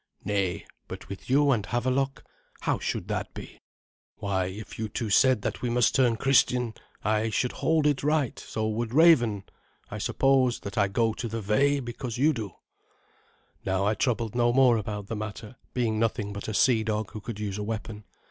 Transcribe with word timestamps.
"Nay, 0.25 0.65
but 0.87 1.09
with 1.09 1.29
you 1.29 1.51
and 1.51 1.63
Havelok? 1.67 2.23
How 2.61 2.79
should 2.79 3.07
that 3.09 3.31
be? 3.35 3.61
Why, 4.15 4.45
if 4.47 4.79
you 4.79 4.89
two 4.89 5.11
said 5.11 5.43
that 5.43 5.61
we 5.61 5.69
must 5.69 5.93
turn 5.93 6.15
Christian, 6.17 6.73
I 7.03 7.29
should 7.29 7.51
hold 7.51 7.85
it 7.85 8.01
right; 8.01 8.39
so 8.39 8.67
would 8.67 8.95
Raven. 8.95 9.43
I 9.91 9.99
suppose 9.99 10.61
that 10.61 10.75
I 10.75 10.87
go 10.87 11.13
to 11.13 11.27
the 11.27 11.39
Ve 11.39 11.81
because 11.81 12.17
you 12.17 12.33
do." 12.33 12.55
Now 13.63 13.85
I 13.85 13.93
troubled 13.93 14.33
no 14.33 14.51
more 14.51 14.77
about 14.77 15.05
the 15.05 15.15
matter, 15.15 15.55
being 15.75 15.99
nothing 15.99 16.33
but 16.33 16.47
a 16.47 16.53
sea 16.55 16.83
dog 16.83 17.11
who 17.11 17.21
could 17.21 17.39
use 17.39 17.59
a 17.59 17.63
weapon. 17.63 18.03